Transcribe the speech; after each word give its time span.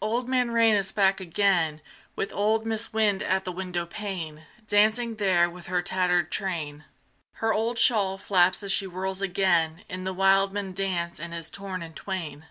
Old 0.00 0.28
Man 0.28 0.52
Rain 0.52 0.74
is 0.76 0.92
back 0.92 1.18
again, 1.20 1.80
With 2.14 2.32
old 2.32 2.64
Mis' 2.64 2.92
Wind 2.92 3.24
at 3.24 3.42
the 3.44 3.50
windowpane, 3.50 4.44
Dancing 4.68 5.16
there 5.16 5.50
with 5.50 5.66
her 5.66 5.82
tattered 5.82 6.30
train: 6.30 6.84
Her 7.38 7.52
old 7.52 7.76
shawl 7.76 8.16
flaps 8.16 8.62
as 8.62 8.70
she 8.70 8.84
whirls 8.86 9.20
again 9.20 9.82
In 9.88 10.04
the 10.04 10.14
wildman 10.14 10.74
dance 10.74 11.18
and 11.18 11.34
is 11.34 11.50
torn 11.50 11.82
in 11.82 11.92
twain. 11.94 12.46